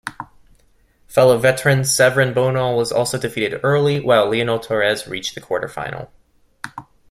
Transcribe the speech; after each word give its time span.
Fellow 1.05 1.37
veteran 1.37 1.83
Severine 1.83 2.33
Bonal 2.33 2.75
was 2.75 2.91
also 2.91 3.19
defeated 3.19 3.59
early, 3.61 3.99
while 3.99 4.31
Lionel 4.31 4.57
Torres 4.57 5.07
reached 5.07 5.35
the 5.35 5.41
quarterfinal. 5.41 6.09